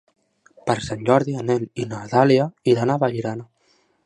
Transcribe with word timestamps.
Per 0.69 0.75
Sant 0.85 1.03
Jordi 1.09 1.35
en 1.41 1.47
Nel 1.51 1.67
i 1.83 1.87
na 1.93 2.01
Dàlia 2.15 2.51
iran 2.75 2.97
a 2.97 3.01
Vallirana. 3.05 3.49